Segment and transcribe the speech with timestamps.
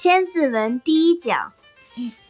[0.00, 1.52] 千字文第一讲。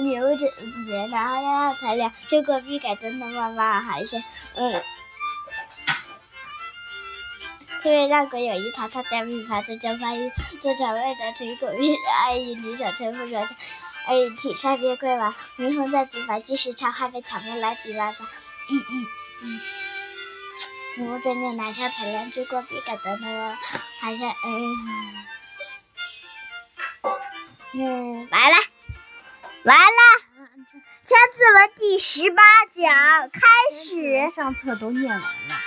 [0.00, 0.48] 牛枕
[0.84, 4.22] 节，南乡草，采莲，六国必改真的妈还是
[4.54, 4.82] 嗯？
[7.84, 10.30] 因为那个有一塘，他家米盘子江花衣，
[10.62, 13.50] 坐船未采果蜜碧，二女李小春不说家，
[14.08, 15.08] 二女体上边归
[15.56, 18.26] 明风在竹房，继续唱，花被草木来几万方。
[18.70, 19.06] 嗯嗯
[19.42, 19.60] 嗯。
[20.96, 23.58] 牛枕节，拿下采莲，六国必感真的吗？
[24.00, 24.76] 还是嗯？
[27.76, 28.73] 嗯，完了。
[31.04, 33.40] 千字文第十八讲开
[33.84, 34.28] 始。
[34.28, 35.63] 上册都念完了。